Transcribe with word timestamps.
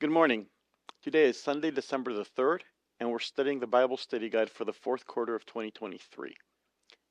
Good 0.00 0.10
morning. 0.10 0.46
Today 1.02 1.24
is 1.24 1.38
Sunday, 1.38 1.70
December 1.70 2.14
the 2.14 2.24
3rd, 2.24 2.60
and 2.98 3.10
we're 3.10 3.18
studying 3.18 3.60
the 3.60 3.66
Bible 3.66 3.98
study 3.98 4.30
guide 4.30 4.48
for 4.48 4.64
the 4.64 4.72
fourth 4.72 5.06
quarter 5.06 5.34
of 5.34 5.44
2023. 5.44 6.34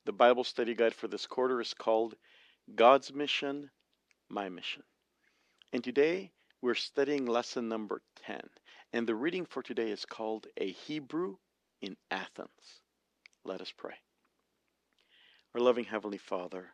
The 0.05 0.11
Bible 0.11 0.43
study 0.43 0.73
guide 0.73 0.95
for 0.95 1.07
this 1.07 1.27
quarter 1.27 1.61
is 1.61 1.75
called 1.75 2.15
God's 2.73 3.13
Mission, 3.13 3.69
My 4.27 4.49
Mission. 4.49 4.81
And 5.71 5.83
today 5.83 6.31
we're 6.63 6.73
studying 6.73 7.27
lesson 7.27 7.69
number 7.69 8.01
10, 8.25 8.41
and 8.91 9.05
the 9.05 9.13
reading 9.13 9.45
for 9.45 9.61
today 9.61 9.91
is 9.91 10.03
called 10.05 10.47
A 10.57 10.71
Hebrew 10.71 11.35
in 11.83 11.95
Athens. 12.09 12.81
Let 13.45 13.61
us 13.61 13.71
pray. 13.77 13.93
Our 15.53 15.61
loving 15.61 15.85
Heavenly 15.85 16.17
Father, 16.17 16.65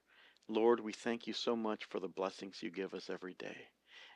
Lord, 0.47 0.79
we 0.79 0.93
thank 0.93 1.27
you 1.27 1.33
so 1.33 1.57
much 1.57 1.83
for 1.89 1.99
the 1.99 2.07
blessings 2.07 2.63
you 2.63 2.71
give 2.71 2.93
us 2.93 3.09
every 3.09 3.33
day. 3.33 3.67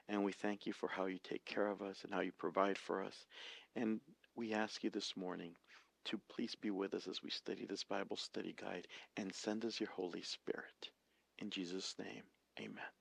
And 0.10 0.24
we 0.24 0.32
thank 0.32 0.66
you 0.66 0.74
for 0.74 0.90
how 0.90 1.06
you 1.06 1.20
take 1.24 1.46
care 1.46 1.68
of 1.68 1.84
us 1.84 2.04
and 2.04 2.12
how 2.12 2.22
you 2.22 2.32
provide 2.32 2.80
for 2.80 3.04
us. 3.04 3.28
And 3.76 4.02
we 4.36 4.54
ask 4.54 4.84
you 4.84 4.90
this 4.90 5.16
morning 5.16 5.52
to 6.06 6.20
please 6.30 6.56
be 6.56 6.72
with 6.72 6.96
us 6.96 7.08
as 7.08 7.22
we 7.22 7.30
study 7.30 7.68
this 7.68 7.84
Bible 7.84 8.18
study 8.18 8.56
guide 8.60 8.88
and 9.18 9.32
send 9.32 9.66
us 9.66 9.80
your 9.80 9.92
Holy 9.92 10.24
Spirit. 10.24 10.90
In 11.38 11.52
Jesus' 11.52 11.94
name, 12.00 12.24
amen. 12.60 12.92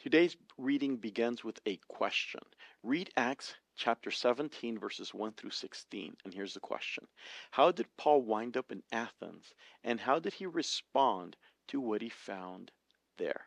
Today's 0.00 0.36
reading 0.58 0.96
begins 0.96 1.44
with 1.44 1.60
a 1.66 1.78
question. 1.88 2.42
Read 2.82 3.10
Acts 3.16 3.54
chapter 3.76 4.10
17, 4.10 4.76
verses 4.76 5.14
1 5.14 5.32
through 5.34 5.50
16. 5.50 6.16
And 6.24 6.34
here's 6.34 6.54
the 6.54 6.60
question 6.60 7.06
How 7.52 7.70
did 7.70 7.86
Paul 7.96 8.22
wind 8.22 8.56
up 8.56 8.72
in 8.72 8.82
Athens, 8.90 9.52
and 9.84 10.00
how 10.00 10.18
did 10.18 10.34
he 10.34 10.46
respond 10.46 11.36
to 11.68 11.80
what 11.80 12.02
he 12.02 12.08
found 12.08 12.72
there? 13.18 13.46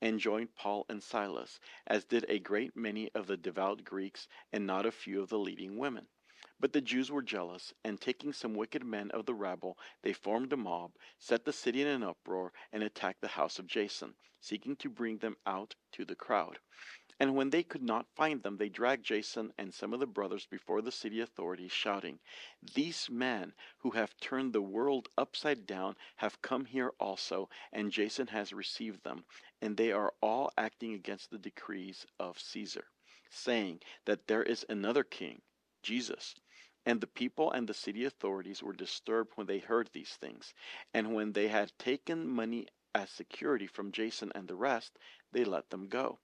and 0.00 0.20
joined 0.20 0.54
Paul 0.54 0.86
and 0.88 1.02
Silas, 1.02 1.60
as 1.86 2.04
did 2.04 2.24
a 2.28 2.38
great 2.38 2.76
many 2.76 3.10
of 3.14 3.26
the 3.26 3.36
devout 3.36 3.84
Greeks, 3.84 4.28
and 4.52 4.66
not 4.66 4.86
a 4.86 4.92
few 4.92 5.20
of 5.22 5.28
the 5.28 5.38
leading 5.38 5.76
women. 5.78 6.06
But 6.60 6.72
the 6.72 6.80
Jews 6.80 7.10
were 7.10 7.22
jealous, 7.22 7.72
and 7.84 8.00
taking 8.00 8.32
some 8.32 8.54
wicked 8.54 8.84
men 8.84 9.12
of 9.12 9.26
the 9.26 9.34
rabble, 9.34 9.78
they 10.02 10.12
formed 10.12 10.52
a 10.52 10.56
mob, 10.56 10.96
set 11.16 11.44
the 11.44 11.52
city 11.52 11.82
in 11.82 11.86
an 11.86 12.02
uproar, 12.02 12.52
and 12.72 12.82
attacked 12.82 13.20
the 13.20 13.28
house 13.28 13.60
of 13.60 13.68
Jason, 13.68 14.16
seeking 14.40 14.74
to 14.76 14.90
bring 14.90 15.18
them 15.18 15.36
out 15.46 15.76
to 15.92 16.04
the 16.04 16.16
crowd. 16.16 16.58
And 17.20 17.36
when 17.36 17.50
they 17.50 17.62
could 17.62 17.82
not 17.82 18.08
find 18.16 18.42
them, 18.42 18.56
they 18.56 18.68
dragged 18.68 19.04
Jason 19.04 19.52
and 19.56 19.72
some 19.72 19.92
of 19.92 20.00
the 20.00 20.06
brothers 20.06 20.46
before 20.46 20.82
the 20.82 20.90
city 20.90 21.20
authorities, 21.20 21.70
shouting, 21.70 22.18
These 22.74 23.08
men 23.08 23.54
who 23.78 23.92
have 23.92 24.16
turned 24.18 24.52
the 24.52 24.60
world 24.60 25.08
upside 25.16 25.64
down 25.64 25.96
have 26.16 26.42
come 26.42 26.64
here 26.64 26.92
also, 26.98 27.48
and 27.72 27.92
Jason 27.92 28.26
has 28.26 28.52
received 28.52 29.04
them, 29.04 29.24
and 29.60 29.76
they 29.76 29.92
are 29.92 30.12
all 30.20 30.52
acting 30.58 30.92
against 30.92 31.30
the 31.30 31.38
decrees 31.38 32.04
of 32.18 32.40
Caesar, 32.40 32.88
saying 33.30 33.80
that 34.06 34.26
there 34.26 34.42
is 34.42 34.66
another 34.68 35.04
king, 35.04 35.40
Jesus. 35.82 36.34
And 36.86 37.00
the 37.00 37.06
people 37.06 37.50
and 37.50 37.68
the 37.68 37.74
city 37.74 38.04
authorities 38.04 38.62
were 38.62 38.72
disturbed 38.72 39.32
when 39.34 39.46
they 39.46 39.58
heard 39.58 39.90
these 39.92 40.16
things. 40.20 40.54
And 40.94 41.14
when 41.14 41.32
they 41.32 41.48
had 41.48 41.72
taken 41.78 42.28
money 42.28 42.68
as 42.94 43.10
security 43.10 43.66
from 43.66 43.92
Jason 43.92 44.32
and 44.34 44.48
the 44.48 44.56
rest, 44.56 44.98
they 45.32 45.44
let 45.44 45.70
them 45.70 45.88
go. 45.88 46.18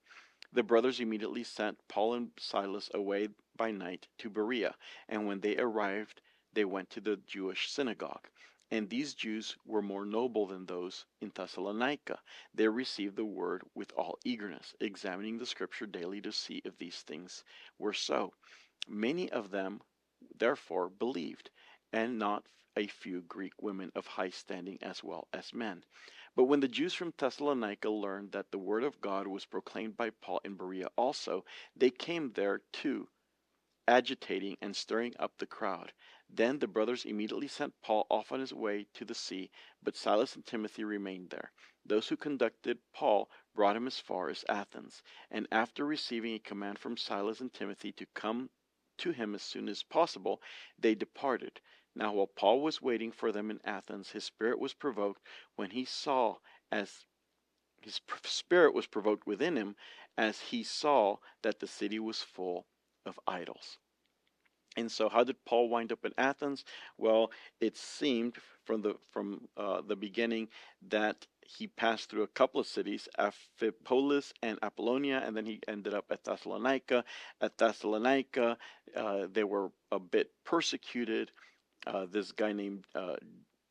The 0.51 0.63
brothers 0.63 0.99
immediately 0.99 1.43
sent 1.43 1.87
Paul 1.87 2.13
and 2.13 2.31
Silas 2.39 2.89
away 2.93 3.29
by 3.55 3.71
night 3.71 4.07
to 4.19 4.29
Berea, 4.29 4.75
and 5.09 5.27
when 5.27 5.41
they 5.41 5.57
arrived, 5.57 6.21
they 6.53 6.65
went 6.65 6.89
to 6.91 7.01
the 7.01 7.17
Jewish 7.17 7.69
synagogue. 7.69 8.29
And 8.71 8.89
these 8.89 9.13
Jews 9.13 9.57
were 9.65 9.81
more 9.81 10.05
noble 10.05 10.47
than 10.47 10.65
those 10.65 11.05
in 11.21 11.31
Thessalonica. 11.35 12.19
They 12.53 12.67
received 12.67 13.15
the 13.15 13.25
word 13.25 13.63
with 13.75 13.91
all 13.93 14.17
eagerness, 14.23 14.73
examining 14.79 15.37
the 15.37 15.45
scripture 15.45 15.85
daily 15.85 16.21
to 16.21 16.31
see 16.31 16.61
if 16.65 16.77
these 16.77 17.01
things 17.01 17.43
were 17.77 17.93
so. 17.93 18.33
Many 18.87 19.31
of 19.31 19.51
them 19.51 19.81
therefore 20.37 20.89
believed, 20.89 21.49
and 21.93 22.19
not 22.19 22.47
a 22.75 22.87
few 22.87 23.21
Greek 23.21 23.53
women 23.61 23.91
of 23.95 24.05
high 24.05 24.29
standing 24.29 24.77
as 24.81 25.03
well 25.03 25.27
as 25.31 25.53
men. 25.53 25.85
But 26.35 26.43
when 26.43 26.59
the 26.59 26.67
Jews 26.67 26.93
from 26.93 27.13
Thessalonica 27.17 27.89
learned 27.89 28.33
that 28.33 28.51
the 28.51 28.57
word 28.57 28.83
of 28.83 28.99
God 28.99 29.27
was 29.27 29.45
proclaimed 29.45 29.95
by 29.95 30.09
Paul 30.09 30.41
in 30.43 30.55
Berea 30.55 30.89
also, 30.97 31.45
they 31.73 31.89
came 31.89 32.33
there 32.33 32.59
too, 32.73 33.07
agitating 33.87 34.57
and 34.61 34.75
stirring 34.75 35.13
up 35.17 35.37
the 35.37 35.45
crowd. 35.45 35.93
Then 36.29 36.59
the 36.59 36.67
brothers 36.67 37.05
immediately 37.05 37.47
sent 37.47 37.79
Paul 37.81 38.05
off 38.09 38.33
on 38.33 38.41
his 38.41 38.51
way 38.51 38.87
to 38.95 39.05
the 39.05 39.15
sea, 39.15 39.51
but 39.81 39.95
Silas 39.95 40.35
and 40.35 40.45
Timothy 40.45 40.83
remained 40.83 41.29
there. 41.29 41.53
Those 41.85 42.09
who 42.09 42.17
conducted 42.17 42.79
Paul 42.93 43.29
brought 43.53 43.77
him 43.77 43.87
as 43.87 43.99
far 43.99 44.29
as 44.29 44.43
Athens, 44.49 45.01
and 45.31 45.47
after 45.51 45.85
receiving 45.85 46.33
a 46.33 46.39
command 46.39 46.79
from 46.79 46.97
Silas 46.97 47.39
and 47.39 47.53
Timothy 47.53 47.93
to 47.93 48.05
come 48.07 48.49
to 48.99 49.11
him 49.11 49.35
as 49.35 49.43
soon 49.43 49.67
as 49.69 49.83
possible, 49.83 50.41
they 50.77 50.95
departed. 50.95 51.61
Now, 51.95 52.13
while 52.13 52.27
Paul 52.27 52.61
was 52.61 52.81
waiting 52.81 53.11
for 53.11 53.31
them 53.31 53.49
in 53.49 53.59
Athens, 53.63 54.11
his 54.11 54.25
spirit 54.25 54.59
was 54.59 54.73
provoked 54.73 55.21
when 55.55 55.71
he 55.71 55.85
saw 55.85 56.37
as 56.71 57.05
his 57.81 58.01
spirit 58.23 58.73
was 58.73 58.87
provoked 58.87 59.27
within 59.27 59.55
him 59.55 59.75
as 60.17 60.39
he 60.39 60.63
saw 60.63 61.17
that 61.41 61.59
the 61.59 61.67
city 61.67 61.99
was 61.99 62.21
full 62.21 62.65
of 63.05 63.19
idols. 63.27 63.77
And 64.75 64.91
so, 64.91 65.07
how 65.07 65.23
did 65.23 65.45
Paul 65.45 65.69
wind 65.69 65.91
up 65.91 66.03
in 66.03 66.13
Athens? 66.17 66.65
Well, 66.97 67.31
it 67.61 67.77
seemed 67.77 68.35
from 68.65 68.81
the 68.81 68.95
from 69.11 69.47
uh, 69.55 69.81
the 69.81 69.95
beginning 69.95 70.49
that 70.89 71.27
he 71.45 71.67
passed 71.67 72.09
through 72.09 72.23
a 72.23 72.27
couple 72.27 72.59
of 72.59 72.67
cities, 72.67 73.07
Amphipolis 73.19 74.33
and 74.41 74.57
Apollonia, 74.61 75.23
and 75.25 75.37
then 75.37 75.45
he 75.45 75.59
ended 75.67 75.93
up 75.93 76.05
at 76.09 76.23
Thessalonica. 76.23 77.03
At 77.39 77.57
Thessalonica, 77.57 78.57
uh, 78.95 79.27
they 79.31 79.43
were 79.43 79.71
a 79.91 79.99
bit 79.99 80.31
persecuted. 80.43 81.31
Uh, 81.85 82.07
this 82.09 82.31
guy 82.31 82.51
named 82.51 82.85
uh, 82.95 83.15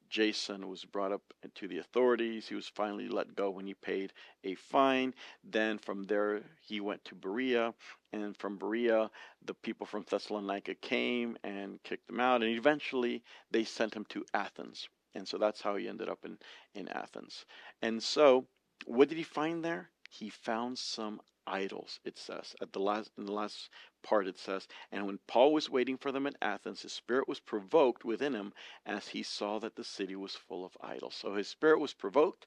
Jason 0.08 0.68
was 0.68 0.84
brought 0.84 1.10
up 1.10 1.22
to 1.56 1.66
the 1.66 1.78
authorities. 1.78 2.46
He 2.46 2.54
was 2.54 2.68
finally 2.68 3.08
let 3.08 3.34
go 3.34 3.50
when 3.50 3.66
he 3.66 3.74
paid 3.74 4.12
a 4.44 4.54
fine. 4.54 5.12
Then 5.42 5.76
from 5.78 6.04
there, 6.04 6.42
he 6.60 6.80
went 6.80 7.04
to 7.06 7.16
Berea. 7.16 7.74
And 8.12 8.36
from 8.36 8.56
Berea, 8.56 9.10
the 9.44 9.54
people 9.54 9.86
from 9.86 10.04
Thessalonica 10.08 10.76
came 10.76 11.36
and 11.42 11.82
kicked 11.82 12.08
him 12.08 12.20
out. 12.20 12.44
And 12.44 12.56
eventually, 12.56 13.24
they 13.50 13.64
sent 13.64 13.94
him 13.94 14.04
to 14.10 14.24
Athens. 14.32 14.88
And 15.14 15.26
so 15.28 15.38
that's 15.38 15.62
how 15.62 15.76
he 15.76 15.88
ended 15.88 16.08
up 16.08 16.25
in, 16.25 16.38
in 16.75 16.88
Athens. 16.88 17.44
And 17.82 18.02
so, 18.02 18.47
what 18.86 19.08
did 19.08 19.19
he 19.19 19.25
find 19.25 19.64
there? 19.64 19.91
He 20.10 20.28
found 20.28 20.78
some 20.78 21.20
idols, 21.47 22.00
it 22.04 22.19
says. 22.19 22.54
At 22.60 22.72
the 22.72 22.80
last 22.80 23.10
in 23.19 23.26
the 23.26 23.32
last 23.32 23.69
part 24.02 24.26
it 24.26 24.38
says, 24.38 24.66
and 24.92 25.06
when 25.06 25.19
Paul 25.26 25.52
was 25.52 25.70
waiting 25.70 25.97
for 25.97 26.12
them 26.12 26.26
in 26.26 26.34
Athens, 26.41 26.82
his 26.82 26.92
spirit 26.92 27.28
was 27.28 27.41
provoked 27.41 28.04
within 28.04 28.34
him 28.34 28.52
as 28.86 29.08
he 29.08 29.22
saw 29.22 29.58
that 29.60 29.76
the 29.76 29.84
city 29.84 30.16
was 30.16 30.34
full 30.34 30.64
of 30.64 30.76
idols. 30.80 31.14
So 31.14 31.34
his 31.34 31.48
spirit 31.48 31.81
was 31.81 31.94
provoked 31.94 32.46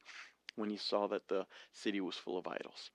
when 0.55 0.69
he 0.69 0.77
saw 0.77 1.07
that 1.07 1.27
the 1.27 1.45
city 1.71 2.01
was 2.01 2.15
full 2.15 2.37
of 2.37 2.47
idols. 2.47 2.91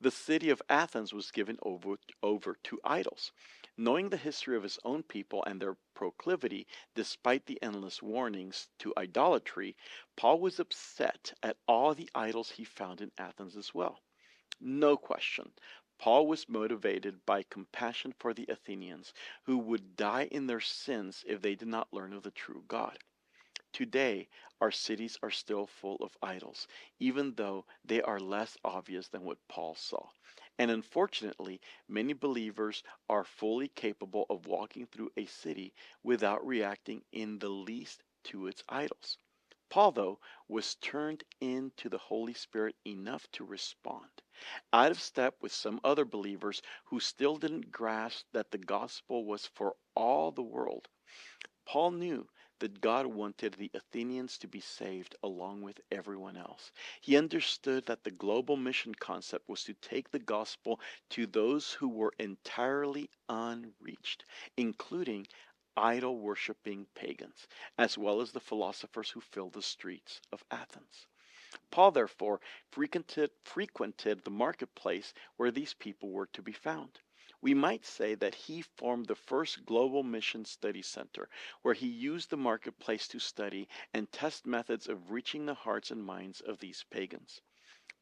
The 0.00 0.10
city 0.10 0.50
of 0.50 0.62
Athens 0.68 1.12
was 1.12 1.30
given 1.30 1.58
over, 1.62 1.96
over 2.22 2.56
to 2.64 2.80
idols. 2.84 3.32
Knowing 3.84 4.10
the 4.10 4.16
history 4.16 4.56
of 4.56 4.62
his 4.62 4.78
own 4.84 5.02
people 5.02 5.42
and 5.42 5.60
their 5.60 5.76
proclivity, 5.92 6.68
despite 6.94 7.44
the 7.46 7.60
endless 7.60 8.00
warnings 8.00 8.68
to 8.78 8.94
idolatry, 8.96 9.74
Paul 10.14 10.38
was 10.38 10.60
upset 10.60 11.32
at 11.42 11.56
all 11.66 11.92
the 11.92 12.08
idols 12.14 12.52
he 12.52 12.62
found 12.62 13.00
in 13.00 13.10
Athens 13.18 13.56
as 13.56 13.74
well. 13.74 13.98
No 14.60 14.96
question. 14.96 15.50
Paul 15.98 16.28
was 16.28 16.48
motivated 16.48 17.26
by 17.26 17.42
compassion 17.50 18.14
for 18.20 18.32
the 18.32 18.46
Athenians, 18.48 19.12
who 19.46 19.58
would 19.58 19.96
die 19.96 20.28
in 20.30 20.46
their 20.46 20.60
sins 20.60 21.24
if 21.26 21.42
they 21.42 21.56
did 21.56 21.66
not 21.66 21.92
learn 21.92 22.12
of 22.12 22.22
the 22.22 22.30
true 22.30 22.62
God. 22.68 22.96
Today, 23.72 24.28
our 24.60 24.70
cities 24.70 25.18
are 25.24 25.30
still 25.32 25.66
full 25.66 25.96
of 25.96 26.16
idols, 26.22 26.68
even 27.00 27.34
though 27.34 27.64
they 27.84 28.00
are 28.00 28.20
less 28.20 28.56
obvious 28.64 29.08
than 29.08 29.24
what 29.24 29.38
Paul 29.48 29.74
saw. 29.74 30.06
And 30.58 30.70
unfortunately, 30.70 31.60
many 31.88 32.12
believers 32.12 32.82
are 33.08 33.24
fully 33.24 33.68
capable 33.68 34.26
of 34.28 34.46
walking 34.46 34.86
through 34.86 35.10
a 35.16 35.26
city 35.26 35.72
without 36.02 36.46
reacting 36.46 37.04
in 37.12 37.38
the 37.38 37.48
least 37.48 38.02
to 38.24 38.46
its 38.46 38.62
idols. 38.68 39.18
Paul, 39.70 39.92
though, 39.92 40.20
was 40.48 40.74
turned 40.74 41.24
into 41.40 41.88
the 41.88 41.96
Holy 41.98 42.34
Spirit 42.34 42.76
enough 42.86 43.26
to 43.32 43.44
respond, 43.44 44.10
out 44.72 44.90
of 44.90 45.00
step 45.00 45.36
with 45.40 45.52
some 45.52 45.80
other 45.82 46.04
believers 46.04 46.60
who 46.84 47.00
still 47.00 47.36
didn't 47.36 47.72
grasp 47.72 48.26
that 48.32 48.50
the 48.50 48.58
gospel 48.58 49.24
was 49.24 49.46
for 49.46 49.76
all 49.94 50.30
the 50.30 50.42
world. 50.42 50.88
Paul 51.64 51.92
knew 51.92 52.28
that 52.62 52.80
God 52.80 53.06
wanted 53.06 53.54
the 53.54 53.72
Athenians 53.74 54.38
to 54.38 54.46
be 54.46 54.60
saved 54.60 55.16
along 55.24 55.62
with 55.62 55.80
everyone 55.90 56.36
else. 56.36 56.70
He 57.00 57.16
understood 57.16 57.86
that 57.86 58.04
the 58.04 58.12
global 58.12 58.56
mission 58.56 58.94
concept 58.94 59.48
was 59.48 59.64
to 59.64 59.74
take 59.74 60.12
the 60.12 60.20
gospel 60.20 60.78
to 61.10 61.26
those 61.26 61.72
who 61.72 61.88
were 61.88 62.14
entirely 62.20 63.10
unreached, 63.28 64.24
including 64.56 65.26
idol 65.76 66.20
worshipping 66.20 66.86
pagans, 66.94 67.48
as 67.78 67.98
well 67.98 68.20
as 68.20 68.30
the 68.30 68.38
philosophers 68.38 69.10
who 69.10 69.20
filled 69.20 69.54
the 69.54 69.60
streets 69.60 70.20
of 70.32 70.44
Athens. 70.52 71.08
Paul, 71.72 71.90
therefore, 71.90 72.40
frequented, 72.70 73.32
frequented 73.42 74.22
the 74.22 74.30
marketplace 74.30 75.12
where 75.36 75.50
these 75.50 75.74
people 75.74 76.10
were 76.10 76.26
to 76.26 76.42
be 76.42 76.52
found. 76.52 77.00
We 77.42 77.54
might 77.54 77.84
say 77.84 78.14
that 78.14 78.36
he 78.46 78.62
formed 78.62 79.06
the 79.08 79.16
first 79.16 79.66
global 79.66 80.04
mission 80.04 80.44
study 80.44 80.80
center, 80.80 81.28
where 81.62 81.74
he 81.74 81.88
used 81.88 82.30
the 82.30 82.36
marketplace 82.36 83.08
to 83.08 83.18
study 83.18 83.68
and 83.92 84.12
test 84.12 84.46
methods 84.46 84.88
of 84.88 85.10
reaching 85.10 85.46
the 85.46 85.54
hearts 85.54 85.90
and 85.90 86.04
minds 86.04 86.40
of 86.40 86.60
these 86.60 86.84
pagans. 86.88 87.40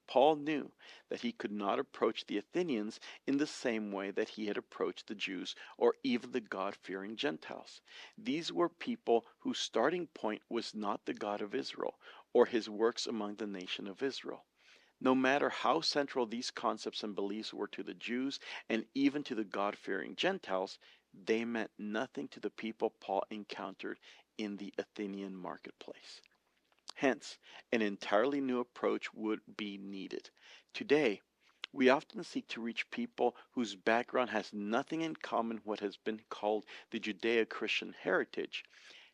Paul 0.06 0.36
knew 0.36 0.72
that 1.08 1.22
he 1.22 1.32
could 1.32 1.52
not 1.52 1.78
approach 1.78 2.26
the 2.26 2.36
Athenians 2.36 3.00
in 3.26 3.38
the 3.38 3.46
same 3.46 3.92
way 3.92 4.10
that 4.10 4.28
he 4.28 4.44
had 4.44 4.58
approached 4.58 5.06
the 5.06 5.14
Jews 5.14 5.54
or 5.78 5.94
even 6.02 6.32
the 6.32 6.42
God 6.42 6.76
fearing 6.76 7.16
Gentiles. 7.16 7.80
These 8.18 8.52
were 8.52 8.68
people 8.68 9.24
whose 9.38 9.58
starting 9.58 10.08
point 10.08 10.42
was 10.50 10.74
not 10.74 11.06
the 11.06 11.14
God 11.14 11.40
of 11.40 11.54
Israel 11.54 11.98
or 12.34 12.44
his 12.44 12.68
works 12.68 13.06
among 13.06 13.36
the 13.36 13.46
nation 13.46 13.86
of 13.86 14.02
Israel. 14.02 14.44
No 15.02 15.14
matter 15.14 15.48
how 15.48 15.80
central 15.80 16.26
these 16.26 16.50
concepts 16.50 17.02
and 17.02 17.14
beliefs 17.14 17.54
were 17.54 17.68
to 17.68 17.82
the 17.82 17.94
Jews 17.94 18.38
and 18.68 18.84
even 18.94 19.24
to 19.24 19.34
the 19.34 19.44
God 19.44 19.76
fearing 19.76 20.14
Gentiles, 20.14 20.78
they 21.12 21.44
meant 21.44 21.70
nothing 21.78 22.28
to 22.28 22.40
the 22.40 22.50
people 22.50 22.90
Paul 23.00 23.24
encountered 23.30 23.98
in 24.36 24.58
the 24.58 24.74
Athenian 24.76 25.34
marketplace. 25.34 26.20
Hence, 26.96 27.38
an 27.72 27.80
entirely 27.80 28.42
new 28.42 28.60
approach 28.60 29.12
would 29.14 29.40
be 29.56 29.78
needed. 29.78 30.28
Today, 30.74 31.22
we 31.72 31.88
often 31.88 32.22
seek 32.22 32.46
to 32.48 32.60
reach 32.60 32.90
people 32.90 33.36
whose 33.52 33.76
background 33.76 34.28
has 34.30 34.52
nothing 34.52 35.00
in 35.00 35.16
common 35.16 35.56
with 35.56 35.66
what 35.66 35.80
has 35.80 35.96
been 35.96 36.20
called 36.28 36.66
the 36.90 37.00
Judeo 37.00 37.48
Christian 37.48 37.94
heritage. 37.98 38.64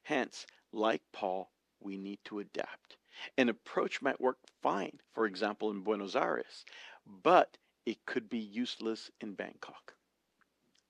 Hence, 0.03 0.47
like 0.73 1.03
Paul, 1.13 1.53
we 1.79 1.97
need 1.97 2.19
to 2.25 2.41
adapt. 2.41 2.97
An 3.39 3.49
approach 3.49 4.03
might 4.03 4.21
work 4.21 4.39
fine, 4.63 5.01
for 5.13 5.27
example, 5.27 5.71
in 5.71 5.83
Buenos 5.83 6.17
Aires, 6.17 6.65
but 7.07 7.59
it 7.85 8.05
could 8.07 8.29
be 8.29 8.39
useless 8.39 9.11
in 9.21 9.35
Bangkok. 9.35 9.95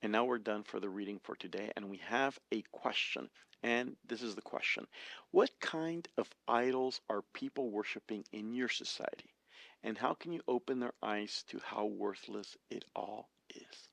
And 0.03 0.13
now 0.13 0.25
we're 0.25 0.39
done 0.39 0.63
for 0.63 0.81
the 0.81 0.89
reading 0.89 1.19
for 1.19 1.37
today, 1.37 1.73
and 1.77 1.91
we 1.91 1.99
have 1.99 2.39
a 2.53 2.63
question. 2.73 3.31
And 3.63 3.97
this 4.07 4.23
is 4.23 4.35
the 4.35 4.43
question 4.43 4.87
What 5.31 5.59
kind 5.61 6.09
of 6.17 6.31
idols 6.47 7.01
are 7.09 7.23
people 7.33 7.71
worshiping 7.71 8.25
in 8.33 8.55
your 8.55 8.69
society? 8.69 9.35
And 9.83 9.97
how 9.99 10.15
can 10.15 10.33
you 10.33 10.43
open 10.49 10.81
their 10.81 10.95
eyes 11.03 11.45
to 11.49 11.61
how 11.65 11.87
worthless 11.87 12.57
it 12.71 12.85
all 12.95 13.29
is? 13.55 13.89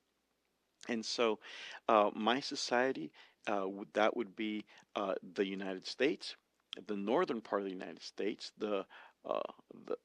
And 0.88 1.04
so, 1.04 1.38
uh, 1.88 2.10
my 2.14 2.40
society, 2.40 3.12
uh, 3.46 3.66
that 3.94 4.16
would 4.16 4.36
be 4.36 4.64
uh, 4.94 5.14
the 5.34 5.46
United 5.46 5.86
States, 5.86 6.36
the 6.86 6.96
northern 6.96 7.40
part 7.40 7.62
of 7.62 7.66
the 7.66 7.72
United 7.72 8.02
States, 8.02 8.52
the 8.58 8.84
uh, 9.28 9.40
the 9.86 9.96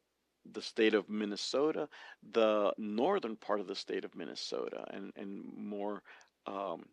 the 0.54 0.62
state 0.62 0.94
of 0.94 1.10
Minnesota, 1.10 1.88
the 2.32 2.74
northern 2.78 3.36
part 3.36 3.60
of 3.60 3.68
the 3.68 3.76
state 3.76 4.06
of 4.06 4.16
Minnesota, 4.16 4.86
and 4.92 5.12
and 5.16 5.44
more 5.56 6.02
um, 6.46 6.86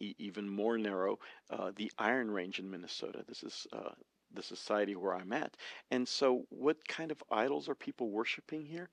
e- 0.00 0.14
even 0.18 0.48
more 0.48 0.78
narrow, 0.78 1.18
uh, 1.50 1.70
the 1.76 1.90
Iron 1.98 2.30
Range 2.30 2.58
in 2.58 2.70
Minnesota. 2.70 3.24
This 3.28 3.42
is 3.42 3.66
uh, 3.72 3.92
the 4.32 4.42
society 4.42 4.96
where 4.96 5.14
I'm 5.14 5.32
at. 5.32 5.56
And 5.90 6.06
so, 6.08 6.44
what 6.50 6.86
kind 6.88 7.10
of 7.10 7.22
idols 7.30 7.68
are 7.68 7.74
people 7.74 8.10
worshiping 8.10 8.64
here? 8.64 8.90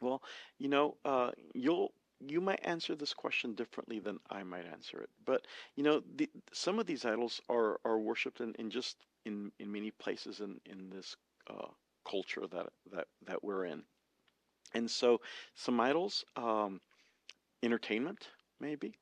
Well, 0.00 0.22
you 0.58 0.68
know, 0.68 0.96
uh, 1.04 1.30
you'll 1.54 1.92
you 2.26 2.40
might 2.40 2.60
answer 2.64 2.94
this 2.94 3.14
question 3.14 3.54
differently 3.54 3.98
than 3.98 4.18
I 4.30 4.42
might 4.42 4.66
answer 4.66 5.00
it. 5.00 5.10
But 5.24 5.46
you 5.76 5.82
know, 5.84 6.02
the, 6.16 6.30
some 6.52 6.78
of 6.78 6.86
these 6.86 7.04
idols 7.04 7.40
are 7.48 7.80
are 7.84 7.98
worshipped 7.98 8.40
in, 8.40 8.54
in 8.54 8.70
just 8.70 8.96
in 9.24 9.52
in 9.58 9.72
many 9.72 9.90
places 9.90 10.40
in 10.40 10.60
in 10.66 10.90
this 10.90 11.16
uh, 11.48 11.68
culture 12.08 12.46
that 12.50 12.68
that 12.92 13.06
that 13.26 13.42
we're 13.44 13.64
in. 13.66 13.82
And 14.74 14.90
so, 14.90 15.20
some 15.54 15.80
idols, 15.80 16.24
um, 16.36 16.80
entertainment, 17.62 18.28
maybe 18.60 18.94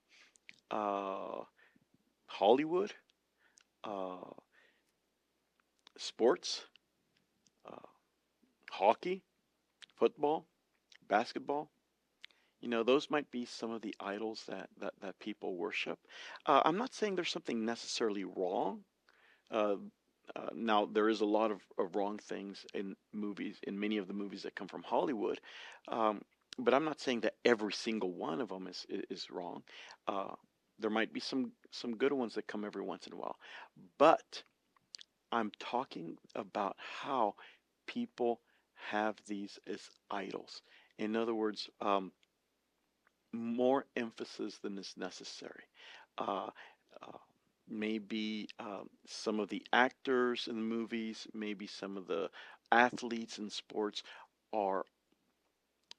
uh, 0.71 1.43
Hollywood, 2.26 2.94
uh, 3.85 4.32
sports, 5.97 6.67
uh, 7.67 7.87
hockey, 8.71 9.23
football, 9.99 10.47
basketball. 11.09 11.71
You 12.61 12.69
know, 12.69 12.83
those 12.83 13.11
might 13.11 13.31
be 13.31 13.45
some 13.45 13.71
of 13.71 13.83
the 13.83 13.95
idols 14.01 14.45
that, 14.49 14.69
that, 14.81 14.95
that 15.01 15.19
people 15.21 15.57
worship. 15.57 15.99
Uh, 16.47 16.63
I'm 16.65 16.77
not 16.77 16.95
saying 16.95 17.15
there's 17.15 17.31
something 17.31 17.65
necessarily 17.65 18.25
wrong. 18.25 18.81
Uh, 19.51 19.77
uh, 20.37 20.49
now, 20.55 20.87
there 20.87 21.09
is 21.09 21.21
a 21.21 21.27
lot 21.27 21.51
of, 21.51 21.61
of, 21.79 21.97
wrong 21.97 22.19
things 22.19 22.67
in 22.75 22.95
movies, 23.13 23.57
in 23.63 23.79
many 23.79 23.97
of 23.97 24.09
the 24.09 24.13
movies 24.13 24.43
that 24.43 24.55
come 24.55 24.69
from 24.69 24.83
Hollywood. 24.83 25.41
Um, 25.89 26.21
but 26.59 26.75
I'm 26.75 26.85
not 26.85 27.01
saying 27.01 27.21
that 27.21 27.35
every 27.45 27.73
single 27.73 28.13
one 28.13 28.41
of 28.41 28.49
them 28.49 28.67
is, 28.67 28.85
is 28.89 29.31
wrong. 29.31 29.63
Uh, 30.07 30.35
there 30.79 30.91
might 30.91 31.13
be 31.13 31.21
some 31.21 31.53
some 31.71 31.97
good 31.97 32.13
ones 32.13 32.35
that 32.35 32.47
come 32.47 32.65
every 32.65 32.83
once 32.83 33.07
in 33.07 33.13
a 33.13 33.17
while, 33.17 33.37
but 33.99 34.43
I'm 35.33 35.51
talking 35.59 36.17
about 36.35 36.77
how 36.79 37.35
people 37.87 38.41
have 38.91 39.17
these 39.27 39.59
as 39.67 39.81
idols. 40.11 40.63
In 40.99 41.17
other 41.17 41.35
words, 41.35 41.69
um, 41.81 42.13
more 43.33 43.85
emphasis 43.97 44.59
than 44.59 44.79
is 44.79 44.95
necessary. 44.97 45.65
Uh, 46.19 46.51
uh, 47.03 47.19
maybe 47.69 48.49
um, 48.59 48.89
some 49.07 49.41
of 49.41 49.49
the 49.49 49.65
actors 49.73 50.49
in 50.49 50.57
the 50.57 50.63
movies, 50.63 51.27
maybe 51.35 51.67
some 51.67 51.97
of 51.97 52.07
the 52.07 52.31
athletes 52.73 53.39
in 53.39 53.51
sports 53.51 54.03
are 54.53 54.85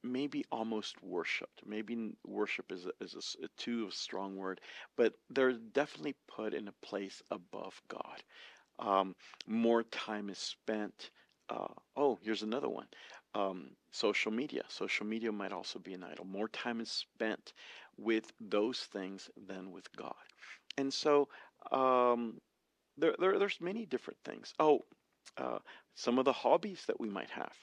maybe 0.03 0.45
almost 0.51 1.01
worshipped. 1.03 1.61
Maybe 1.65 2.13
worship 2.25 2.71
is 2.71 2.85
a, 2.85 2.91
is 3.03 3.15
a, 3.15 3.45
a 3.45 3.47
too 3.57 3.89
strong 3.91 4.35
word, 4.37 4.61
but 4.97 5.13
they're 5.29 5.53
definitely 5.53 6.15
put 6.27 6.53
in 6.53 6.67
a 6.67 6.85
place 6.85 7.21
above 7.31 7.81
God. 7.89 8.23
Um, 8.79 9.15
more 9.47 9.83
time 9.83 10.29
is 10.29 10.37
spent. 10.37 11.11
Uh, 11.49 11.67
oh, 11.95 12.19
here's 12.23 12.43
another 12.43 12.69
one. 12.69 12.87
Um, 13.35 13.71
social 13.91 14.31
media. 14.31 14.63
Social 14.67 15.05
media 15.05 15.31
might 15.31 15.51
also 15.51 15.79
be 15.79 15.93
an 15.93 16.03
idol. 16.03 16.25
More 16.25 16.47
time 16.47 16.81
is 16.81 16.89
spent 16.89 17.53
with 17.97 18.31
those 18.39 18.79
things 18.79 19.29
than 19.47 19.71
with 19.71 19.91
God. 19.95 20.15
And 20.77 20.91
so 20.91 21.27
um, 21.71 22.41
there, 22.97 23.15
there, 23.19 23.37
there's 23.37 23.61
many 23.61 23.85
different 23.85 24.19
things. 24.25 24.53
Oh, 24.59 24.85
uh, 25.37 25.59
some 25.95 26.17
of 26.17 26.25
the 26.25 26.33
hobbies 26.33 26.83
that 26.87 26.99
we 26.99 27.09
might 27.09 27.29
have 27.29 27.53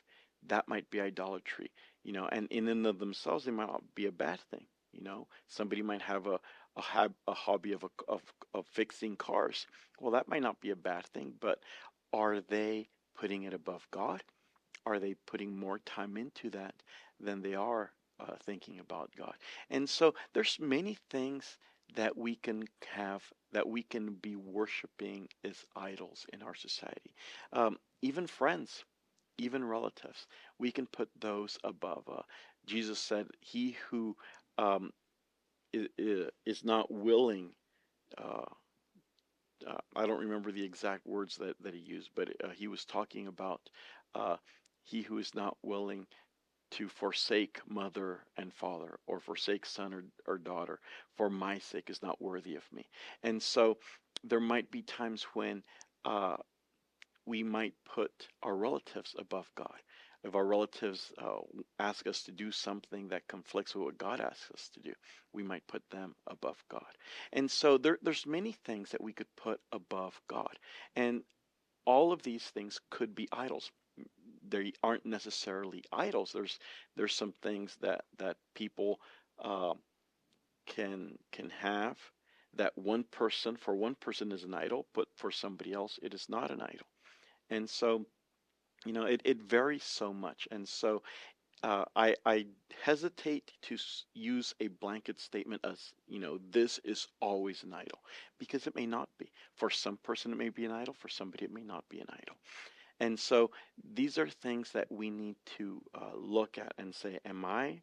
that 0.47 0.69
might 0.69 0.89
be 0.91 1.01
idolatry 1.01 1.71
you 2.05 2.13
know 2.13 2.29
and 2.31 2.47
in 2.51 2.69
and 2.69 2.87
of 2.87 2.99
themselves 2.99 3.45
they 3.45 3.51
might 3.51 3.67
not 3.67 3.83
be 3.95 4.07
a 4.07 4.13
bad 4.13 4.39
thing 4.51 4.65
you 4.93 5.03
know 5.03 5.27
somebody 5.49 5.83
might 5.83 6.03
have 6.03 6.27
a 6.27 6.39
a, 6.77 6.83
hab, 6.83 7.15
a 7.27 7.33
hobby 7.33 7.73
of, 7.73 7.85
a, 7.85 7.89
of 8.09 8.23
of 8.55 8.67
fixing 8.67 9.17
cars 9.17 9.67
well 10.01 10.13
that 10.13 10.29
might 10.29 10.43
not 10.43 10.61
be 10.61 10.71
a 10.71 10.77
bad 10.77 11.05
thing 11.07 11.33
but 11.41 11.59
are 12.13 12.41
they 12.41 12.89
putting 13.19 13.45
it 13.45 13.55
above 13.55 13.87
god 13.91 14.23
are 14.87 14.99
they 14.99 15.15
putting 15.27 15.57
more 15.59 15.79
time 15.81 16.17
into 16.17 16.51
that 16.51 16.75
than 17.21 17.43
they 17.43 17.55
are 17.55 17.93
uh, 18.21 18.37
thinking 18.45 18.79
about 18.79 19.11
god 19.17 19.35
and 19.71 19.89
so 19.89 20.15
there's 20.33 20.59
many 20.61 20.97
things 21.11 21.59
that 21.95 22.17
we 22.17 22.37
can 22.37 22.65
have 22.89 23.23
that 23.53 23.69
we 23.69 23.83
can 23.83 24.15
be 24.15 24.37
worshiping 24.37 25.29
as 25.45 25.65
idols 25.77 26.27
in 26.33 26.43
our 26.43 26.55
society 26.55 27.15
um, 27.53 27.77
even 28.03 28.27
friends 28.27 28.85
even 29.39 29.65
relatives. 29.65 30.27
We 30.59 30.73
can 30.73 30.87
put 30.87 31.09
those 31.21 31.59
above. 31.65 32.05
Uh, 32.09 32.23
Jesus 32.67 32.99
said, 32.99 33.27
He 33.41 33.77
who 33.91 34.17
um, 34.59 34.91
is, 35.73 35.89
is, 36.47 36.65
not 36.65 36.91
willing, 36.91 37.51
uh, 38.19 38.45
uh, 39.67 39.79
I 39.95 40.07
don't 40.07 40.21
remember 40.21 40.53
the 40.53 40.65
exact 40.65 41.07
words 41.07 41.37
that, 41.37 41.57
that 41.63 41.75
he 41.75 41.81
used, 41.81 42.11
but 42.15 42.29
uh, 42.43 42.51
he 42.51 42.69
was 42.69 42.85
talking 42.85 43.27
about 43.27 43.61
uh, 44.15 44.37
he 44.87 45.03
who 45.03 45.19
is 45.19 45.35
not 45.35 45.57
willing 45.63 46.07
to 46.71 46.89
forsake 46.89 47.61
mother 47.69 48.21
and 48.37 48.53
father 48.53 48.99
or 49.07 49.21
forsake 49.21 49.67
son 49.67 49.93
or, 49.93 50.05
or 50.27 50.39
daughter 50.39 50.81
for 51.17 51.31
my 51.31 51.59
sake 51.59 51.91
is 51.91 52.03
not 52.03 52.21
worthy 52.21 52.57
of 52.57 52.65
me. 52.73 52.89
And 53.23 53.43
so 53.43 53.79
there 54.25 54.41
might 54.41 54.71
be 54.71 54.83
times 54.83 55.25
when 55.35 55.63
uh, 56.05 56.37
we 57.27 57.43
might 57.43 57.75
put 57.85 58.11
our 58.43 58.57
relatives 58.57 59.15
above 59.19 59.51
God. 59.57 59.77
If 60.25 60.35
our 60.35 60.45
relatives 60.45 61.13
uh, 61.19 61.39
ask 61.79 62.07
us 62.07 62.23
to 62.25 62.33
do 62.33 62.51
something 62.51 63.09
that 63.09 63.29
conflicts 63.29 63.75
with 63.75 63.85
what 63.85 63.99
God 63.99 64.21
asks 64.21 64.51
us 64.53 64.69
to 64.75 64.81
do, 64.81 64.93
we 65.33 65.43
might 65.45 65.67
put 65.69 65.83
them 65.91 66.15
above 66.27 66.63
God. 66.69 66.97
And 67.33 67.49
so 67.51 67.79
there, 67.79 67.99
there's 68.03 68.27
many 68.27 68.53
things 68.53 68.91
that 68.91 69.03
we 69.03 69.13
could 69.13 69.29
put 69.37 69.61
above 69.73 70.21
God. 70.29 70.59
And 70.97 71.23
all 71.85 72.13
of 72.13 72.23
these 72.23 72.45
things 72.45 72.81
could 72.91 73.15
be 73.15 73.29
idols. 73.31 73.71
They 74.49 74.73
aren't 74.83 75.07
necessarily 75.07 75.83
idols. 75.93 76.31
There's 76.33 76.59
there's 76.97 77.15
some 77.15 77.33
things 77.43 77.77
that 77.81 78.05
that 78.19 78.37
people 78.55 79.01
uh, 79.43 79.75
can 80.67 81.19
can 81.33 81.51
have 81.51 81.99
that 82.55 82.73
one 82.77 83.05
person 83.05 83.57
for 83.57 83.75
one 83.75 83.95
person 83.95 84.33
is 84.33 84.45
an 84.45 84.55
idol, 84.55 84.87
but 84.95 85.09
for 85.17 85.31
somebody 85.31 85.73
else 85.73 85.99
it 86.03 86.15
is 86.15 86.27
not 86.29 86.51
an 86.51 86.63
idol. 86.63 86.87
And 87.51 87.69
so, 87.69 88.07
you 88.85 88.93
know, 88.93 89.05
it, 89.05 89.21
it 89.25 89.43
varies 89.43 89.85
so 89.85 90.13
much. 90.13 90.49
And 90.51 90.67
so 90.67 91.03
uh, 91.63 91.85
I, 91.95 92.15
I 92.25 92.47
hesitate 92.83 93.53
to 93.63 93.77
use 94.15 94.55
a 94.61 94.69
blanket 94.69 95.21
statement 95.21 95.63
as, 95.65 95.93
you 96.07 96.19
know, 96.19 96.39
this 96.51 96.81
is 96.85 97.07
always 97.21 97.63
an 97.63 97.73
idol, 97.75 97.99
because 98.39 98.67
it 98.67 98.75
may 98.75 98.87
not 98.87 99.09
be. 99.19 99.31
For 99.55 99.71
some 99.71 99.99
person, 100.03 100.33
it 100.33 100.39
may 100.39 100.49
be 100.51 100.65
an 100.65 100.73
idol. 100.73 100.95
For 100.95 101.09
somebody, 101.09 101.45
it 101.45 101.53
may 101.53 101.63
not 101.63 101.85
be 101.89 102.01
an 102.01 102.09
idol. 102.11 102.37
And 103.01 103.19
so 103.19 103.51
these 103.95 104.19
are 104.19 104.29
things 104.29 104.73
that 104.73 104.91
we 104.91 105.11
need 105.11 105.37
to 105.59 105.83
uh, 105.95 106.17
look 106.17 106.59
at 106.59 106.73
and 106.79 106.95
say, 106.95 107.19
am 107.25 107.45
I 107.45 107.83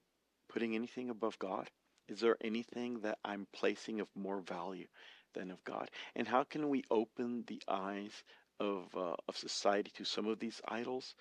putting 0.50 0.76
anything 0.76 1.10
above 1.10 1.38
God? 1.40 1.70
Is 2.08 2.20
there 2.20 2.38
anything 2.42 3.00
that 3.02 3.20
I'm 3.24 3.48
placing 3.54 4.00
of 4.00 4.08
more 4.16 4.40
value 4.42 4.88
than 5.34 5.52
of 5.52 5.64
God? 5.64 5.90
And 6.16 6.28
how 6.28 6.44
can 6.44 6.70
we 6.70 6.84
open 6.92 7.44
the 7.48 7.62
eyes 7.68 8.24
of 8.60 8.86
uh, 8.96 9.16
of 9.28 9.38
society 9.38 9.92
to 9.96 10.04
some 10.04 10.28
of 10.28 10.40
these 10.40 10.62
idols? 10.68 11.16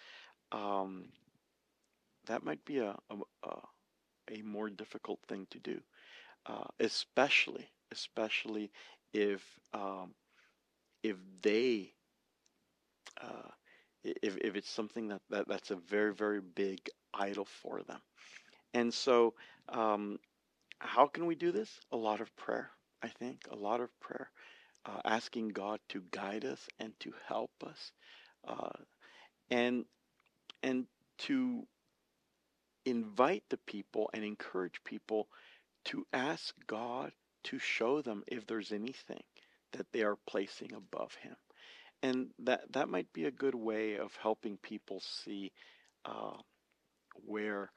Um, 0.50 1.08
that 2.26 2.44
might 2.44 2.64
be 2.64 2.78
a, 2.78 2.96
a, 3.10 3.50
a 4.30 4.42
more 4.42 4.70
difficult 4.70 5.20
thing 5.28 5.46
to 5.50 5.58
do, 5.58 5.80
uh, 6.46 6.64
especially 6.80 7.68
especially 7.92 8.70
if 9.12 9.42
um, 9.72 10.14
if 11.02 11.16
they 11.42 11.92
uh, 13.20 13.50
if, 14.04 14.36
if 14.38 14.56
it's 14.56 14.70
something 14.70 15.08
that, 15.08 15.20
that 15.30 15.48
that's 15.48 15.70
a 15.70 15.76
very 15.76 16.14
very 16.14 16.40
big 16.40 16.80
idol 17.14 17.46
for 17.62 17.82
them. 17.82 18.00
And 18.74 18.92
so 18.92 19.34
um, 19.68 20.18
how 20.78 21.06
can 21.06 21.26
we 21.26 21.34
do 21.34 21.52
this? 21.52 21.70
A 21.92 21.96
lot 21.96 22.20
of 22.20 22.34
prayer 22.36 22.70
i 23.02 23.08
think 23.08 23.40
a 23.50 23.56
lot 23.56 23.80
of 23.80 23.88
prayer. 24.00 24.30
Uh, 24.84 25.00
asking 25.04 25.48
god 25.48 25.78
to 25.88 26.02
guide 26.10 26.44
us 26.44 26.68
and 26.80 26.92
to 26.98 27.12
help 27.28 27.52
us 27.64 27.92
uh, 28.48 28.70
and 29.50 29.84
and 30.64 30.86
to 31.18 31.64
invite 32.84 33.44
the 33.48 33.58
people 33.58 34.10
and 34.12 34.24
encourage 34.24 34.82
people 34.84 35.28
to 35.84 36.04
ask 36.12 36.54
God 36.66 37.12
to 37.44 37.58
show 37.58 38.02
them 38.02 38.22
if 38.26 38.46
there's 38.46 38.72
anything 38.72 39.22
that 39.72 39.86
they 39.92 40.02
are 40.02 40.18
placing 40.28 40.72
above 40.74 41.14
Him. 41.14 41.36
And 42.02 42.30
that, 42.40 42.72
that 42.72 42.88
might 42.88 43.12
be 43.12 43.24
a 43.26 43.30
good 43.30 43.54
way 43.54 43.96
of 43.96 44.14
helping 44.16 44.56
people 44.58 45.00
see 45.00 45.52
uh, 46.04 46.36
where 47.14 47.70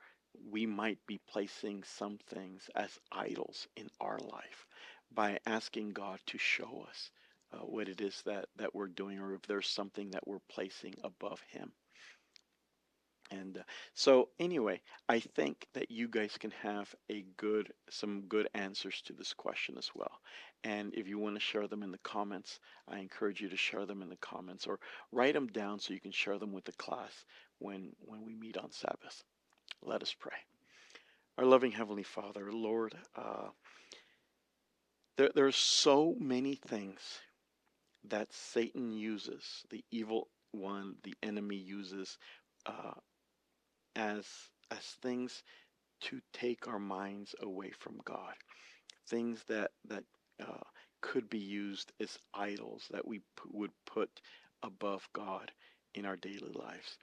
we 0.51 0.65
might 0.65 0.99
be 1.07 1.19
placing 1.29 1.83
some 1.83 2.17
things 2.29 2.69
as 2.75 2.99
idols 3.11 3.67
in 3.75 3.87
our 3.99 4.17
life 4.19 4.65
by 5.11 5.39
asking 5.45 5.91
God 5.93 6.19
to 6.27 6.37
show 6.37 6.85
us 6.89 7.11
uh, 7.53 7.59
what 7.59 7.87
it 7.87 8.01
is 8.01 8.21
that, 8.25 8.45
that 8.57 8.73
we're 8.75 8.87
doing 8.87 9.19
or 9.19 9.33
if 9.35 9.43
there's 9.43 9.69
something 9.69 10.11
that 10.11 10.27
we're 10.27 10.39
placing 10.49 10.95
above 11.03 11.41
Him. 11.51 11.71
And 13.31 13.57
uh, 13.57 13.63
so 13.93 14.29
anyway, 14.39 14.81
I 15.09 15.19
think 15.19 15.67
that 15.73 15.89
you 15.89 16.07
guys 16.07 16.37
can 16.37 16.51
have 16.61 16.93
a 17.09 17.25
good, 17.37 17.71
some 17.89 18.21
good 18.27 18.47
answers 18.53 19.01
to 19.05 19.13
this 19.13 19.33
question 19.33 19.77
as 19.77 19.89
well. 19.95 20.19
And 20.63 20.93
if 20.95 21.07
you 21.07 21.19
want 21.19 21.35
to 21.35 21.41
share 21.41 21.67
them 21.67 21.83
in 21.83 21.91
the 21.91 21.99
comments, 21.99 22.59
I 22.87 22.99
encourage 22.99 23.41
you 23.41 23.49
to 23.49 23.57
share 23.57 23.85
them 23.85 24.01
in 24.01 24.09
the 24.09 24.17
comments 24.17 24.67
or 24.67 24.79
write 25.11 25.33
them 25.33 25.47
down 25.47 25.79
so 25.79 25.93
you 25.93 25.99
can 25.99 26.11
share 26.11 26.37
them 26.37 26.53
with 26.53 26.65
the 26.65 26.71
class 26.73 27.25
when, 27.59 27.91
when 27.99 28.25
we 28.25 28.35
meet 28.35 28.57
on 28.57 28.71
Sabbath. 28.71 29.23
Let 29.83 30.01
us 30.01 30.15
pray. 30.17 30.37
Our 31.37 31.45
loving 31.45 31.71
Heavenly 31.71 32.03
Father, 32.03 32.51
Lord, 32.51 32.95
uh, 33.15 33.49
there, 35.17 35.31
there 35.35 35.45
are 35.45 35.51
so 35.51 36.15
many 36.19 36.55
things 36.55 37.01
that 38.09 38.31
Satan 38.31 38.91
uses, 38.91 39.63
the 39.69 39.83
evil 39.91 40.29
one, 40.51 40.95
the 41.03 41.15
enemy 41.23 41.57
uses 41.57 42.17
uh, 42.65 42.93
as 43.95 44.25
as 44.71 44.83
things 45.01 45.43
to 46.01 46.21
take 46.33 46.67
our 46.67 46.79
minds 46.79 47.35
away 47.41 47.71
from 47.71 47.99
God, 48.05 48.35
things 49.07 49.43
that 49.47 49.71
that 49.89 50.03
uh, 50.41 50.63
could 51.01 51.29
be 51.29 51.39
used 51.39 51.91
as 52.01 52.17
idols 52.33 52.87
that 52.91 53.07
we 53.07 53.19
p- 53.19 53.25
would 53.51 53.71
put 53.85 54.09
above 54.63 55.07
God 55.13 55.51
in 55.95 56.05
our 56.05 56.17
daily 56.17 56.51
lives. 56.53 56.97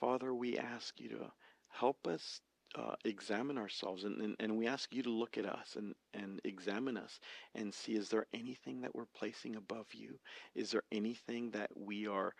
Father, 0.00 0.34
we 0.34 0.58
ask 0.58 1.00
you 1.00 1.08
to 1.10 1.32
help 1.68 2.06
us 2.06 2.40
uh, 2.76 2.94
examine 3.04 3.58
ourselves 3.58 4.04
and, 4.04 4.20
and, 4.20 4.36
and, 4.40 4.56
we 4.56 4.66
ask 4.66 4.92
you 4.92 5.02
to 5.02 5.10
look 5.10 5.38
at 5.38 5.46
us 5.46 5.76
and, 5.76 5.94
and 6.12 6.40
examine 6.44 6.96
us 6.96 7.20
and 7.54 7.72
see 7.72 7.94
is 7.94 8.08
there 8.08 8.26
anything 8.34 8.80
that 8.80 8.94
we're 8.94 9.06
placing 9.16 9.56
above 9.56 9.86
you? 9.94 10.18
Is 10.56 10.72
there 10.72 10.82
anything 10.90 11.50
that 11.52 11.70
we 11.76 12.06
are 12.08 12.34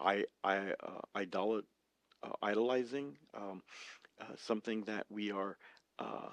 I, 0.00 0.24
I, 0.44 0.74
uh, 0.82 1.00
idolat- 1.16 1.64
idolizing, 2.42 3.16
um, 3.34 3.62
uh, 4.20 4.24
something 4.36 4.82
that 4.84 5.06
we 5.10 5.30
are 5.30 5.56
uh, 5.98 6.28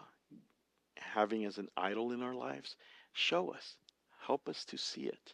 having 0.97 1.45
as 1.45 1.57
an 1.57 1.69
idol 1.77 2.11
in 2.11 2.21
our 2.21 2.35
lives, 2.35 2.75
show 3.13 3.51
us, 3.51 3.77
help 4.19 4.47
us 4.49 4.65
to 4.65 4.77
see 4.77 5.03
it, 5.07 5.33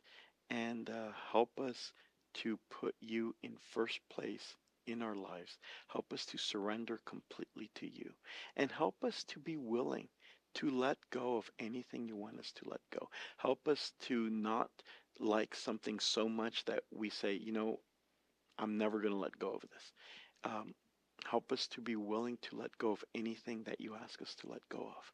and 0.50 0.90
uh, 0.90 1.12
help 1.32 1.60
us 1.60 1.92
to 2.34 2.60
put 2.70 2.96
you 3.02 3.36
in 3.44 3.56
first 3.72 4.00
place 4.10 4.56
in 4.88 5.02
our 5.02 5.16
lives. 5.16 5.58
Help 5.88 6.12
us 6.14 6.26
to 6.28 6.38
surrender 6.38 7.00
completely 7.06 7.70
to 7.76 7.88
you, 7.88 8.12
and 8.56 8.72
help 8.72 9.04
us 9.04 9.24
to 9.26 9.40
be 9.40 9.58
willing 9.58 10.08
to 10.56 10.70
let 10.70 10.98
go 11.10 11.38
of 11.38 11.50
anything 11.60 12.08
you 12.08 12.16
want 12.16 12.40
us 12.40 12.52
to 12.54 12.70
let 12.70 12.82
go. 12.92 13.10
Help 13.38 13.68
us 13.68 13.94
to 14.02 14.30
not 14.30 14.70
like 15.20 15.56
something 15.56 16.00
so 16.00 16.30
much 16.30 16.64
that 16.66 16.84
we 16.92 17.10
say, 17.10 17.34
you 17.34 17.52
know, 17.52 17.80
I'm 18.58 18.78
never 18.78 19.00
going 19.00 19.14
to 19.14 19.20
let 19.20 19.38
go 19.40 19.52
of 19.54 19.62
this. 19.62 19.92
Um, 20.44 20.74
help 21.26 21.52
us 21.52 21.68
to 21.68 21.82
be 21.82 21.96
willing 21.96 22.38
to 22.44 22.58
let 22.58 22.78
go 22.78 22.92
of 22.92 23.04
anything 23.16 23.64
that 23.64 23.80
you 23.80 23.96
ask 23.96 24.22
us 24.22 24.36
to 24.36 24.50
let 24.50 24.68
go 24.70 24.80
of. 24.80 25.14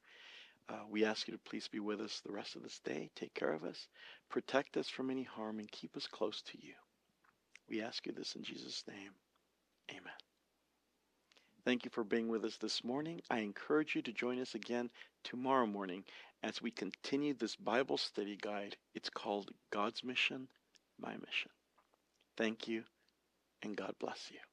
Uh, 0.69 0.83
we 0.89 1.05
ask 1.05 1.27
you 1.27 1.33
to 1.33 1.49
please 1.49 1.67
be 1.67 1.79
with 1.79 1.99
us 1.99 2.21
the 2.25 2.31
rest 2.31 2.55
of 2.55 2.63
this 2.63 2.79
day. 2.79 3.09
Take 3.15 3.33
care 3.33 3.53
of 3.53 3.63
us, 3.63 3.87
protect 4.29 4.77
us 4.77 4.87
from 4.87 5.09
any 5.09 5.23
harm, 5.23 5.59
and 5.59 5.71
keep 5.71 5.97
us 5.97 6.07
close 6.07 6.41
to 6.43 6.57
you. 6.59 6.73
We 7.69 7.81
ask 7.81 8.05
you 8.05 8.13
this 8.13 8.35
in 8.35 8.43
Jesus' 8.43 8.83
name. 8.87 9.11
Amen. 9.91 10.13
Thank 11.65 11.85
you 11.85 11.91
for 11.91 12.03
being 12.03 12.27
with 12.29 12.45
us 12.45 12.57
this 12.57 12.83
morning. 12.83 13.21
I 13.29 13.39
encourage 13.39 13.95
you 13.95 14.01
to 14.03 14.13
join 14.13 14.39
us 14.39 14.55
again 14.55 14.89
tomorrow 15.23 15.67
morning 15.67 16.03
as 16.41 16.61
we 16.61 16.71
continue 16.71 17.33
this 17.33 17.55
Bible 17.55 17.97
study 17.97 18.37
guide. 18.39 18.77
It's 18.95 19.09
called 19.09 19.51
God's 19.71 20.03
Mission, 20.03 20.47
My 20.99 21.11
Mission. 21.11 21.51
Thank 22.37 22.67
you, 22.67 22.83
and 23.61 23.75
God 23.75 23.93
bless 23.99 24.31
you. 24.31 24.48